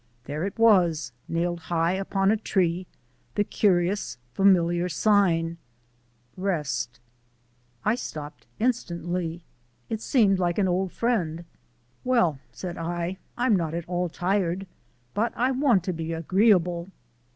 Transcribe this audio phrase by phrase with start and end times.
[0.23, 2.87] There it was, nailed high upon tree,
[3.35, 5.59] the curious, familiar sign:
[6.35, 6.99] [REST]
[7.85, 9.43] I stopped instantly.
[9.91, 11.45] It seemed like an old friend.
[12.03, 13.19] "Well," said I.
[13.37, 14.65] "I'm not at all tired,
[15.13, 16.89] but I want to be agreeable."